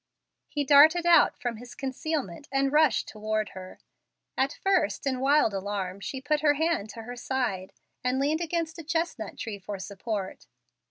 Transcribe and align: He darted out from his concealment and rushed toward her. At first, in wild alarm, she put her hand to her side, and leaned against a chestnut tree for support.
He 0.47 0.63
darted 0.63 1.05
out 1.05 1.37
from 1.37 1.57
his 1.57 1.75
concealment 1.75 2.47
and 2.51 2.71
rushed 2.71 3.07
toward 3.07 3.49
her. 3.49 3.77
At 4.35 4.57
first, 4.63 5.05
in 5.05 5.19
wild 5.19 5.53
alarm, 5.53 5.99
she 5.99 6.19
put 6.19 6.41
her 6.41 6.55
hand 6.55 6.89
to 6.95 7.03
her 7.03 7.15
side, 7.15 7.71
and 8.03 8.17
leaned 8.19 8.41
against 8.41 8.79
a 8.79 8.83
chestnut 8.83 9.37
tree 9.37 9.59
for 9.59 9.77
support. 9.77 10.47